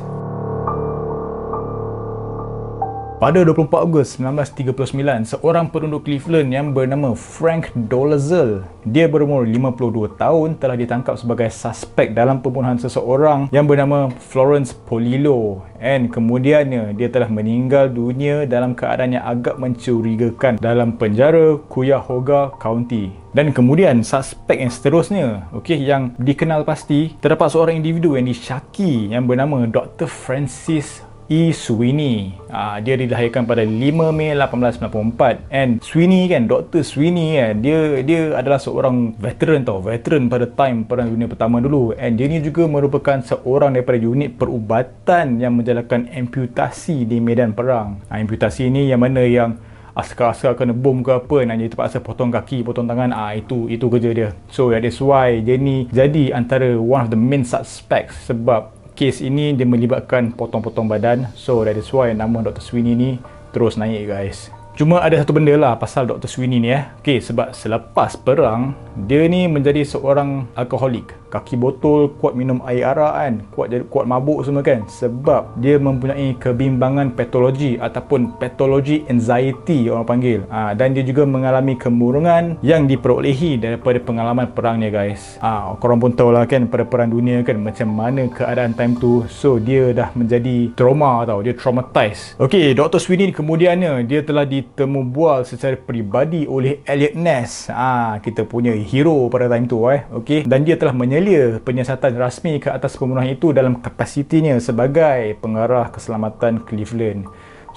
pada 3.22 3.38
24 3.46 3.86
Ogos 3.86 4.18
1939, 4.18 5.38
seorang 5.38 5.70
penduduk 5.70 6.10
Cleveland 6.10 6.50
yang 6.50 6.74
bernama 6.74 7.14
Frank 7.14 7.70
Dolezal, 7.86 8.66
dia 8.82 9.06
berumur 9.06 9.46
52 9.46 10.18
tahun 10.18 10.58
telah 10.58 10.74
ditangkap 10.74 11.14
sebagai 11.14 11.46
suspek 11.54 12.18
dalam 12.18 12.42
pembunuhan 12.42 12.82
seseorang 12.82 13.46
yang 13.54 13.70
bernama 13.70 14.10
Florence 14.18 14.74
Polillo 14.74 15.62
and 15.78 16.10
kemudiannya 16.10 16.98
dia 16.98 17.06
telah 17.14 17.30
meninggal 17.30 17.94
dunia 17.94 18.42
dalam 18.42 18.74
keadaan 18.74 19.14
yang 19.14 19.22
agak 19.22 19.54
mencurigakan 19.54 20.58
dalam 20.58 20.98
penjara 20.98 21.62
Cuyahoga 21.70 22.58
County. 22.58 23.14
Dan 23.30 23.54
kemudian 23.54 24.02
suspek 24.02 24.66
yang 24.66 24.68
seterusnya, 24.74 25.46
okey 25.54 25.78
yang 25.78 26.10
dikenal 26.18 26.66
pasti, 26.66 27.14
terdapat 27.22 27.54
seorang 27.54 27.78
individu 27.78 28.18
yang 28.18 28.26
disyaki 28.26 29.14
yang 29.14 29.30
bernama 29.30 29.62
Dr. 29.70 30.10
Francis 30.10 31.06
E. 31.30 31.54
Sweeney. 31.54 32.34
Uh, 32.50 32.82
dia 32.82 32.98
dilahirkan 32.98 33.46
pada 33.46 33.62
5 33.62 34.12
Mei 34.12 34.34
1894 34.34 35.48
and 35.48 35.78
Sweeney 35.80 36.26
kan, 36.26 36.50
Dr. 36.50 36.82
Sweeney 36.82 37.38
kan, 37.38 37.62
dia 37.62 38.02
dia 38.02 38.34
adalah 38.36 38.58
seorang 38.58 39.14
veteran 39.16 39.62
tau, 39.62 39.78
veteran 39.80 40.26
pada 40.26 40.44
time 40.50 40.84
Perang 40.84 41.08
Dunia 41.08 41.30
Pertama 41.30 41.62
dulu 41.62 41.94
and 41.96 42.18
dia 42.18 42.26
ni 42.26 42.42
juga 42.42 42.66
merupakan 42.66 43.22
seorang 43.22 43.78
daripada 43.78 43.98
unit 44.02 44.34
perubatan 44.36 45.38
yang 45.38 45.54
menjalankan 45.56 46.10
amputasi 46.10 47.06
di 47.06 47.22
medan 47.22 47.54
perang. 47.54 48.02
Uh, 48.10 48.18
amputasi 48.18 48.68
ni 48.68 48.90
yang 48.90 49.00
mana 49.00 49.22
yang 49.22 49.56
askar-askar 49.92 50.56
kena 50.56 50.72
bom 50.72 51.04
ke 51.04 51.12
apa 51.12 51.44
nak 51.44 51.56
jadi 51.60 51.68
terpaksa 51.72 51.98
potong 52.00 52.32
kaki, 52.32 52.64
potong 52.64 52.88
tangan 52.88 53.12
ah 53.12 53.36
itu 53.36 53.68
itu 53.68 53.86
kerja 53.92 54.10
dia. 54.12 54.28
So 54.48 54.72
that's 54.72 55.00
why 55.00 55.44
dia 55.44 55.60
ni 55.60 55.88
jadi 55.92 56.32
antara 56.32 56.76
one 56.80 57.08
of 57.08 57.10
the 57.12 57.20
main 57.20 57.44
suspects 57.44 58.16
sebab 58.28 58.81
kes 59.02 59.18
ini 59.18 59.50
dia 59.50 59.66
melibatkan 59.66 60.30
potong-potong 60.30 60.86
badan 60.86 61.26
so 61.34 61.66
that 61.66 61.74
is 61.74 61.90
why 61.90 62.14
nama 62.14 62.38
Dr. 62.38 62.62
Sweeney 62.62 62.94
ni 62.94 63.10
terus 63.50 63.74
naik 63.74 64.06
guys 64.06 64.61
Cuma 64.72 65.04
ada 65.04 65.20
satu 65.20 65.36
benda 65.36 65.52
lah 65.52 65.76
pasal 65.76 66.08
Dr. 66.08 66.24
Sweeney 66.24 66.56
ni 66.56 66.72
eh. 66.72 66.88
Okay, 67.04 67.20
sebab 67.20 67.52
selepas 67.52 68.16
perang, 68.16 68.72
dia 68.96 69.28
ni 69.28 69.44
menjadi 69.44 69.84
seorang 69.84 70.48
alkoholik. 70.56 71.12
Kaki 71.32 71.56
botol, 71.56 72.12
kuat 72.20 72.36
minum 72.36 72.60
air 72.68 72.84
arak 72.88 73.14
kan. 73.16 73.34
Kuat 73.52 73.68
kuat 73.88 74.04
mabuk 74.04 74.44
semua 74.44 74.60
kan. 74.64 74.84
Sebab 74.88 75.60
dia 75.60 75.80
mempunyai 75.80 76.36
kebimbangan 76.36 77.12
patologi 77.12 77.80
ataupun 77.80 78.36
patologi 78.36 79.04
anxiety 79.08 79.88
orang 79.88 80.08
panggil. 80.08 80.40
Ha, 80.52 80.76
dan 80.76 80.92
dia 80.92 81.04
juga 81.04 81.24
mengalami 81.24 81.76
kemurungan 81.76 82.60
yang 82.60 82.84
diperolehi 82.84 83.56
daripada 83.60 83.96
pengalaman 84.00 84.52
perangnya 84.52 84.92
guys. 84.92 85.40
Ha, 85.40 85.72
korang 85.80 86.00
pun 86.00 86.12
tahu 86.12 86.32
lah 86.32 86.44
kan 86.48 86.68
pada 86.68 86.84
perang 86.84 87.12
dunia 87.12 87.40
kan 87.44 87.60
macam 87.60 87.88
mana 87.92 88.28
keadaan 88.28 88.76
time 88.76 88.96
tu. 89.00 89.24
So, 89.28 89.56
dia 89.56 89.92
dah 89.96 90.12
menjadi 90.12 90.72
trauma 90.76 91.24
tau. 91.24 91.40
Dia 91.40 91.56
traumatized. 91.56 92.36
Okay, 92.40 92.72
Dr. 92.76 93.00
Sweeney 93.00 93.32
kemudiannya 93.32 94.04
dia 94.04 94.20
telah 94.20 94.44
di 94.44 94.61
ditemu 94.62 95.02
bual 95.10 95.42
secara 95.42 95.74
peribadi 95.74 96.46
oleh 96.46 96.80
Elliot 96.86 97.18
Ness. 97.18 97.66
Ah 97.68 98.16
ha, 98.16 98.22
kita 98.22 98.46
punya 98.46 98.70
hero 98.72 99.26
pada 99.26 99.50
time 99.50 99.66
tu 99.66 99.82
eh. 99.90 100.06
Okey? 100.14 100.46
Dan 100.46 100.62
dia 100.62 100.78
telah 100.78 100.94
menyelia 100.94 101.58
penyiasatan 101.58 102.14
rasmi 102.14 102.62
ke 102.62 102.70
atas 102.70 102.94
pembunuhan 102.94 103.28
itu 103.28 103.50
dalam 103.50 103.82
kapasitinya 103.82 104.56
sebagai 104.62 105.34
pengarah 105.42 105.90
keselamatan 105.90 106.62
Cleveland 106.62 107.26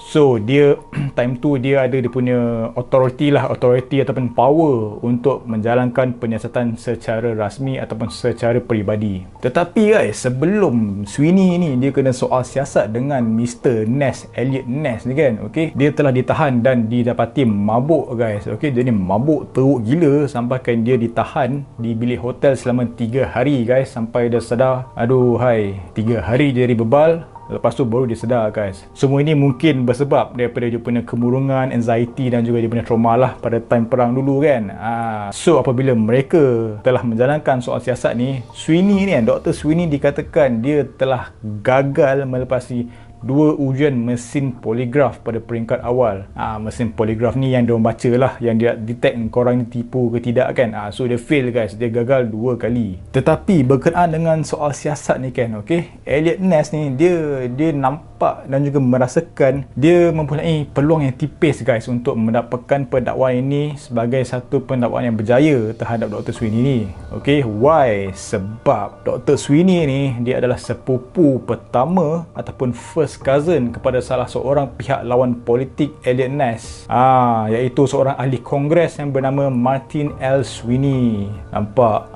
So 0.06 0.38
dia 0.38 0.78
time 1.18 1.34
tu 1.42 1.58
dia 1.58 1.82
ada 1.82 1.98
dia 1.98 2.06
punya 2.06 2.70
authority 2.78 3.34
lah 3.34 3.50
authority 3.50 4.06
ataupun 4.06 4.38
power 4.38 5.02
untuk 5.02 5.42
menjalankan 5.50 6.14
penyiasatan 6.22 6.78
secara 6.78 7.34
rasmi 7.34 7.82
ataupun 7.82 8.14
secara 8.14 8.62
peribadi. 8.62 9.26
Tetapi 9.42 9.82
guys 9.98 10.22
sebelum 10.22 11.02
Sweeney 11.10 11.58
ni 11.58 11.74
dia 11.82 11.90
kena 11.90 12.14
soal 12.14 12.46
siasat 12.46 12.94
dengan 12.94 13.26
Mr. 13.26 13.82
Ness 13.90 14.30
Elliot 14.30 14.70
Ness 14.70 15.10
ni 15.10 15.18
kan 15.18 15.42
okey 15.50 15.74
dia 15.74 15.90
telah 15.90 16.14
ditahan 16.14 16.62
dan 16.62 16.86
didapati 16.86 17.42
mabuk 17.42 18.14
guys 18.14 18.46
okey 18.46 18.70
dia 18.70 18.86
ni 18.86 18.94
mabuk 18.94 19.50
teruk 19.50 19.82
gila 19.82 20.30
sampai 20.30 20.62
kan 20.62 20.86
dia 20.86 20.94
ditahan 20.94 21.66
di 21.82 21.98
bilik 21.98 22.22
hotel 22.22 22.54
selama 22.54 22.86
3 22.94 23.26
hari 23.26 23.66
guys 23.66 23.90
sampai 23.90 24.30
dia 24.30 24.38
sedar 24.38 24.86
aduh 24.94 25.34
hai 25.42 25.82
3 25.98 26.22
hari 26.22 26.54
jadi 26.54 26.78
bebal 26.78 27.35
Lepas 27.46 27.78
tu 27.78 27.86
baru 27.86 28.10
dia 28.10 28.18
sedar 28.18 28.50
guys 28.50 28.86
Semua 28.90 29.22
ini 29.22 29.38
mungkin 29.38 29.86
bersebab 29.86 30.34
daripada 30.34 30.66
dia 30.66 30.82
punya 30.82 31.06
kemurungan, 31.06 31.70
anxiety 31.70 32.26
dan 32.26 32.42
juga 32.42 32.58
dia 32.58 32.70
punya 32.70 32.82
trauma 32.82 33.14
lah 33.14 33.32
pada 33.38 33.62
time 33.62 33.86
perang 33.86 34.10
dulu 34.10 34.42
kan 34.42 34.62
ha. 34.74 34.92
So 35.30 35.62
apabila 35.62 35.94
mereka 35.94 36.76
telah 36.82 37.06
menjalankan 37.06 37.62
soal 37.62 37.78
siasat 37.78 38.18
ni 38.18 38.42
Sweeney 38.50 39.06
ni 39.06 39.12
kan, 39.14 39.24
Dr. 39.24 39.54
Sweeney 39.54 39.86
dikatakan 39.86 40.58
dia 40.58 40.82
telah 40.84 41.30
gagal 41.62 42.26
melepasi 42.26 42.90
dua 43.26 43.58
ujian 43.58 43.92
mesin 43.92 44.54
poligraf 44.54 45.20
pada 45.20 45.42
peringkat 45.42 45.82
awal. 45.82 46.30
Ah 46.32 46.56
ha, 46.56 46.62
mesin 46.62 46.94
poligraf 46.94 47.36
ni 47.36 47.52
yang 47.52 47.66
dia 47.66 47.76
baca 47.76 48.10
lah 48.16 48.32
yang 48.38 48.56
dia 48.56 48.72
detect 48.78 49.18
korang 49.28 49.60
ni 49.60 49.66
tipu 49.68 50.08
ke 50.14 50.24
tidak 50.24 50.54
kan. 50.56 50.72
Ah 50.72 50.88
ha, 50.88 50.94
so 50.94 51.04
dia 51.04 51.20
fail 51.20 51.52
guys, 51.52 51.76
dia 51.76 51.90
gagal 51.92 52.30
dua 52.32 52.56
kali. 52.56 53.02
Tetapi 53.12 53.66
berkenaan 53.66 54.14
dengan 54.14 54.38
soal 54.46 54.72
siasat 54.72 55.20
ni 55.20 55.34
kan, 55.34 55.60
okey. 55.60 56.06
Elliot 56.06 56.38
Ness 56.40 56.70
ni 56.70 56.94
dia 56.96 57.44
dia 57.50 57.74
nampak 57.74 58.15
dan 58.20 58.64
juga 58.64 58.80
merasakan 58.80 59.68
dia 59.76 60.08
mempunyai 60.10 60.64
peluang 60.70 61.04
yang 61.04 61.14
tipis 61.14 61.60
guys 61.60 61.86
untuk 61.86 62.16
mendapatkan 62.16 62.88
pendakwaan 62.88 63.44
ini 63.44 63.76
sebagai 63.76 64.24
satu 64.24 64.64
pendakwaan 64.64 65.12
yang 65.12 65.16
berjaya 65.16 65.72
terhadap 65.76 66.08
Dr. 66.12 66.32
Sweeney 66.32 66.60
ni. 66.62 66.78
Okey, 67.12 67.44
why? 67.44 68.10
Sebab 68.16 69.04
Dr. 69.04 69.36
Sweeney 69.36 69.84
ni 69.84 70.00
dia 70.24 70.40
adalah 70.40 70.56
sepupu 70.56 71.38
pertama 71.44 72.24
ataupun 72.32 72.72
first 72.72 73.20
cousin 73.20 73.70
kepada 73.70 74.00
salah 74.00 74.26
seorang 74.26 74.72
pihak 74.74 75.04
lawan 75.04 75.36
politik 75.44 75.92
Elliot 76.02 76.32
Ness 76.32 76.86
ah, 76.88 77.46
iaitu 77.52 77.84
seorang 77.84 78.16
ahli 78.16 78.40
kongres 78.40 78.96
yang 78.98 79.12
bernama 79.12 79.52
Martin 79.52 80.16
L. 80.18 80.42
Sweeney 80.42 81.28
nampak 81.52 82.08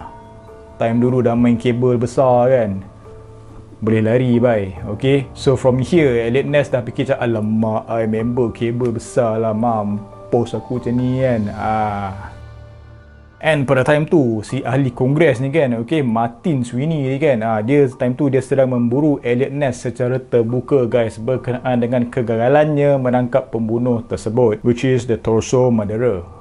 time 0.81 0.97
dulu 0.97 1.21
dah 1.21 1.37
main 1.37 1.61
kabel 1.61 2.01
besar 2.01 2.49
kan 2.49 2.71
boleh 3.81 4.05
lari 4.05 4.37
bye. 4.37 4.77
Ok 4.93 5.33
so 5.33 5.57
from 5.57 5.81
here 5.81 6.29
Elliot 6.29 6.47
Ness 6.47 6.69
dah 6.69 6.85
fikir 6.85 7.11
macam 7.11 7.19
alamak 7.25 7.83
I 7.89 8.05
member 8.05 8.53
kabel 8.53 8.93
besar 8.93 9.41
lah 9.41 9.57
mampus 9.57 10.53
aku 10.53 10.79
macam 10.79 10.95
ni 10.97 11.25
kan? 11.25 11.43
Ah. 11.53 12.31
And 13.41 13.65
pada 13.65 13.89
time 13.89 14.05
tu, 14.05 14.45
si 14.45 14.61
ahli 14.61 14.93
kongres 14.93 15.41
ni 15.41 15.49
kan, 15.49 15.73
okay, 15.81 16.05
Martin 16.05 16.61
Sweeney 16.61 17.09
ni 17.09 17.17
kan, 17.17 17.41
ah, 17.41 17.65
dia 17.65 17.89
time 17.89 18.13
tu 18.13 18.29
dia 18.29 18.45
sedang 18.45 18.69
memburu 18.69 19.17
Elliot 19.25 19.49
Ness 19.49 19.81
secara 19.81 20.21
terbuka 20.21 20.85
guys 20.85 21.17
berkenaan 21.17 21.81
dengan 21.81 22.05
kegagalannya 22.13 23.01
menangkap 23.01 23.49
pembunuh 23.49 24.05
tersebut, 24.05 24.61
which 24.61 24.85
is 24.85 25.09
the 25.09 25.17
torso 25.17 25.73
murderer. 25.73 26.40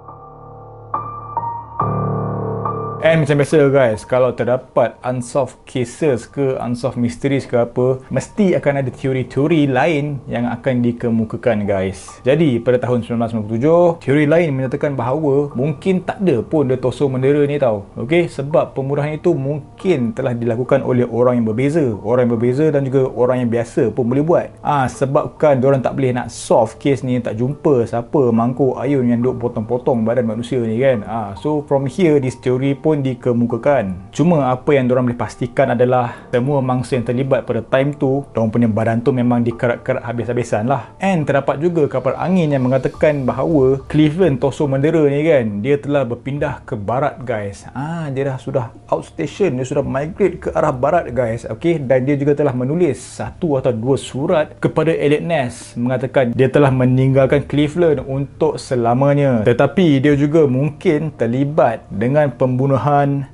And 3.00 3.24
macam 3.24 3.40
biasa 3.40 3.72
guys, 3.72 4.04
kalau 4.04 4.36
terdapat 4.36 5.00
unsolved 5.08 5.64
cases 5.64 6.28
ke 6.28 6.60
unsolved 6.60 7.00
mysteries 7.00 7.48
ke 7.48 7.56
apa, 7.56 8.04
mesti 8.12 8.60
akan 8.60 8.84
ada 8.84 8.92
teori-teori 8.92 9.72
lain 9.72 10.20
yang 10.28 10.44
akan 10.52 10.84
dikemukakan 10.84 11.64
guys. 11.64 12.20
Jadi 12.28 12.60
pada 12.60 12.76
tahun 12.76 13.08
1997, 13.08 14.04
teori 14.04 14.28
lain 14.28 14.52
menyatakan 14.52 15.00
bahawa 15.00 15.48
mungkin 15.56 16.04
tak 16.04 16.20
ada 16.20 16.44
pun 16.44 16.68
the 16.68 16.76
torso 16.76 17.08
mendera 17.08 17.40
ni 17.48 17.56
tau. 17.56 17.88
Okay, 17.96 18.28
sebab 18.28 18.76
pembunuhan 18.76 19.16
itu 19.16 19.32
mungkin 19.32 20.12
telah 20.12 20.36
dilakukan 20.36 20.84
oleh 20.84 21.08
orang 21.08 21.40
yang 21.40 21.48
berbeza. 21.48 21.96
Orang 22.04 22.28
yang 22.28 22.36
berbeza 22.36 22.68
dan 22.68 22.84
juga 22.84 23.08
orang 23.16 23.48
yang 23.48 23.50
biasa 23.50 23.96
pun 23.96 24.12
boleh 24.12 24.28
buat. 24.28 24.52
Ah, 24.60 24.92
sebabkan 24.92 25.64
diorang 25.64 25.80
tak 25.80 25.96
boleh 25.96 26.20
nak 26.20 26.28
solve 26.28 26.76
case 26.76 27.08
ni, 27.08 27.16
tak 27.24 27.40
jumpa 27.40 27.88
siapa 27.88 28.28
mangkuk 28.36 28.76
ayun 28.76 29.08
yang 29.08 29.24
duk 29.24 29.40
potong-potong 29.40 30.04
badan 30.04 30.28
manusia 30.28 30.60
ni 30.60 30.84
kan. 30.84 31.00
Ah, 31.08 31.32
so 31.40 31.64
from 31.64 31.88
here 31.88 32.20
this 32.20 32.36
theory 32.36 32.76
pun 32.76 32.89
pun 32.90 33.06
dikemukakan. 33.06 34.10
Cuma 34.10 34.50
apa 34.50 34.74
yang 34.74 34.90
diorang 34.90 35.06
boleh 35.06 35.22
pastikan 35.22 35.78
adalah 35.78 36.26
semua 36.34 36.58
mangsa 36.58 36.98
yang 36.98 37.06
terlibat 37.06 37.46
pada 37.46 37.62
time 37.62 37.94
tu, 37.94 38.26
diorang 38.34 38.50
punya 38.50 38.66
badan 38.66 38.98
tu 39.06 39.14
memang 39.14 39.46
dikerat-kerat 39.46 40.02
habis-habisan 40.02 40.66
lah. 40.66 40.90
And 40.98 41.22
terdapat 41.22 41.62
juga 41.62 41.86
kapal 41.86 42.18
angin 42.18 42.50
yang 42.50 42.66
mengatakan 42.66 43.30
bahawa 43.30 43.86
Cleveland 43.86 44.42
Toso 44.42 44.66
Mendera 44.66 45.06
ni 45.06 45.22
kan, 45.22 45.62
dia 45.62 45.78
telah 45.78 46.02
berpindah 46.02 46.66
ke 46.66 46.74
barat 46.74 47.22
guys. 47.22 47.70
Ah, 47.78 48.10
dia 48.10 48.34
dah 48.34 48.42
sudah 48.42 48.74
outstation, 48.90 49.54
dia 49.54 49.70
sudah 49.70 49.86
migrate 49.86 50.42
ke 50.42 50.50
arah 50.50 50.74
barat 50.74 51.14
guys. 51.14 51.46
Okay, 51.46 51.78
dan 51.78 52.10
dia 52.10 52.18
juga 52.18 52.34
telah 52.34 52.58
menulis 52.58 52.98
satu 52.98 53.62
atau 53.62 53.70
dua 53.70 54.02
surat 54.02 54.58
kepada 54.58 54.90
Elliot 54.90 55.22
Ness 55.22 55.78
mengatakan 55.78 56.34
dia 56.34 56.50
telah 56.50 56.74
meninggalkan 56.74 57.46
Cleveland 57.46 58.02
untuk 58.10 58.58
selamanya. 58.58 59.46
Tetapi 59.46 60.02
dia 60.02 60.18
juga 60.18 60.50
mungkin 60.50 61.14
terlibat 61.14 61.86
dengan 61.94 62.34
pembunuhan 62.34 62.79
pembunuhan 62.80 63.28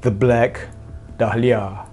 The 0.00 0.08
Black 0.08 0.64
Dahlia. 1.20 1.84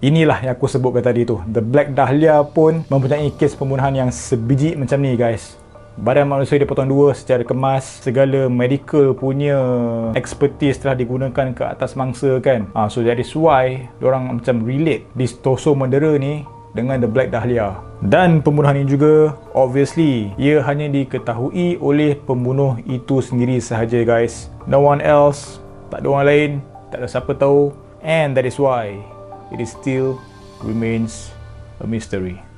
Inilah 0.00 0.40
yang 0.40 0.56
aku 0.56 0.64
sebutkan 0.64 1.04
tadi 1.04 1.28
tu. 1.28 1.36
The 1.44 1.60
Black 1.60 1.92
Dahlia 1.92 2.40
pun 2.48 2.80
mempunyai 2.88 3.28
kes 3.36 3.52
pembunuhan 3.52 3.92
yang 3.92 4.08
sebiji 4.08 4.72
macam 4.72 5.04
ni 5.04 5.12
guys. 5.20 5.60
Badan 6.00 6.32
manusia 6.32 6.56
dipotong 6.56 6.88
dua 6.88 7.12
secara 7.12 7.44
kemas. 7.44 8.00
Segala 8.00 8.48
medical 8.48 9.12
punya 9.12 9.60
expertise 10.16 10.80
telah 10.80 10.96
digunakan 10.96 11.52
ke 11.52 11.60
atas 11.60 11.92
mangsa 11.92 12.40
kan. 12.40 12.72
Ha, 12.72 12.88
so 12.88 13.04
that 13.04 13.20
is 13.20 13.28
why 13.36 13.84
orang 14.00 14.40
macam 14.40 14.64
relate 14.64 15.04
this 15.12 15.36
torso 15.36 15.76
murderer 15.76 16.16
ni 16.16 16.48
dengan 16.74 17.02
The 17.02 17.10
Black 17.10 17.30
Dahlia. 17.34 17.78
Dan 18.00 18.40
pembunuhan 18.40 18.80
ini 18.80 18.88
juga, 18.88 19.36
obviously, 19.52 20.32
ia 20.40 20.64
hanya 20.64 20.88
diketahui 20.88 21.76
oleh 21.78 22.16
pembunuh 22.16 22.80
itu 22.88 23.20
sendiri 23.20 23.60
sahaja 23.60 24.00
guys. 24.02 24.48
No 24.64 24.80
one 24.80 25.04
else, 25.04 25.60
tak 25.92 26.02
ada 26.02 26.08
orang 26.08 26.26
lain, 26.26 26.50
tak 26.88 27.04
ada 27.04 27.08
siapa 27.10 27.32
tahu. 27.36 27.74
And 28.00 28.32
that 28.32 28.48
is 28.48 28.56
why 28.56 28.96
it 29.52 29.60
is 29.60 29.76
still 29.76 30.16
remains 30.64 31.28
a 31.80 31.86
mystery. 31.86 32.49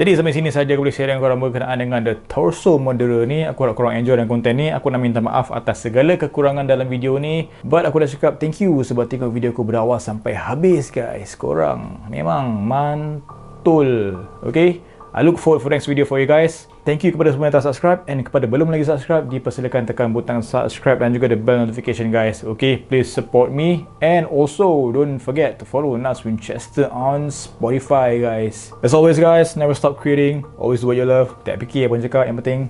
Jadi 0.00 0.16
sampai 0.16 0.32
sini 0.32 0.48
saja 0.48 0.72
aku 0.72 0.88
boleh 0.88 0.96
share 0.96 1.12
dengan 1.12 1.20
korang 1.20 1.44
berkenaan 1.44 1.76
dengan 1.76 2.00
The 2.00 2.24
Torso 2.24 2.80
Murderer 2.80 3.28
ni. 3.28 3.44
Aku 3.44 3.68
harap 3.68 3.76
korang 3.76 4.00
enjoy 4.00 4.16
dengan 4.16 4.32
konten 4.32 4.56
ni. 4.56 4.72
Aku 4.72 4.88
nak 4.88 4.96
minta 4.96 5.20
maaf 5.20 5.52
atas 5.52 5.84
segala 5.84 6.16
kekurangan 6.16 6.64
dalam 6.64 6.88
video 6.88 7.20
ni. 7.20 7.52
But 7.60 7.84
aku 7.84 8.00
dah 8.00 8.08
cakap 8.08 8.40
thank 8.40 8.64
you 8.64 8.80
sebab 8.80 9.12
tengok 9.12 9.28
video 9.28 9.52
aku 9.52 9.60
berawal 9.60 10.00
sampai 10.00 10.32
habis 10.32 10.88
guys. 10.88 11.36
Korang 11.36 12.08
memang 12.08 12.48
mantul. 12.64 14.24
Okay? 14.40 14.80
I 15.12 15.20
look 15.20 15.36
forward 15.36 15.60
for 15.60 15.68
next 15.68 15.84
video 15.84 16.08
for 16.08 16.16
you 16.16 16.24
guys. 16.24 16.64
Thank 16.90 17.06
you 17.06 17.14
kepada 17.14 17.30
semua 17.30 17.46
yang 17.46 17.54
telah 17.54 17.70
subscribe 17.70 18.02
and 18.10 18.26
kepada 18.26 18.50
belum 18.50 18.66
lagi 18.66 18.82
subscribe, 18.82 19.30
dipersilakan 19.30 19.86
tekan 19.86 20.10
butang 20.10 20.42
subscribe 20.42 20.98
dan 20.98 21.14
juga 21.14 21.30
the 21.30 21.38
bell 21.38 21.62
notification 21.62 22.10
guys. 22.10 22.42
Okay, 22.42 22.82
please 22.82 23.06
support 23.06 23.54
me 23.54 23.86
and 24.02 24.26
also 24.26 24.90
don't 24.90 25.22
forget 25.22 25.54
to 25.54 25.62
follow 25.62 25.94
Nas 25.94 26.26
Winchester 26.26 26.90
on 26.90 27.30
Spotify 27.30 28.18
guys. 28.18 28.74
As 28.82 28.90
always 28.90 29.22
guys, 29.22 29.54
never 29.54 29.70
stop 29.70 30.02
creating, 30.02 30.42
always 30.58 30.82
do 30.82 30.90
what 30.90 30.98
you 30.98 31.06
love. 31.06 31.30
Tak 31.46 31.62
fikir 31.62 31.86
apa 31.86 31.94
yang 31.94 32.04
cakap, 32.10 32.24
yang 32.26 32.38
penting 32.42 32.60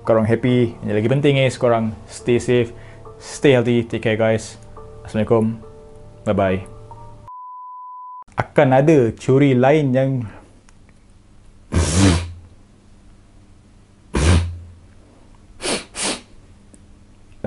korang 0.00 0.24
happy. 0.24 0.72
Yang 0.88 1.04
lagi 1.04 1.08
penting 1.12 1.34
is 1.44 1.60
korang 1.60 1.92
stay 2.08 2.40
safe, 2.40 2.72
stay 3.20 3.52
healthy, 3.52 3.84
take 3.84 4.00
care 4.00 4.16
guys. 4.16 4.56
Assalamualaikum. 5.04 5.60
Bye 6.24 6.32
bye. 6.32 6.58
Akan 8.32 8.72
ada 8.72 9.12
teori 9.12 9.52
lain 9.52 9.92
yang 9.92 10.24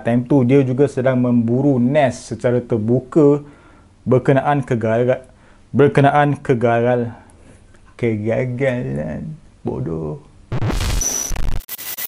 time 0.04 0.28
tu 0.28 0.44
dia 0.44 0.60
juga 0.66 0.90
sedang 0.92 1.16
memburu 1.20 1.80
Ness 1.80 2.36
secara 2.36 2.60
terbuka 2.60 3.44
berkenaan 4.04 4.62
kegagalan 4.62 5.24
berkenaan 5.72 6.40
kegagal 6.40 7.16
kegagalan 7.96 9.36
bodoh 9.64 10.20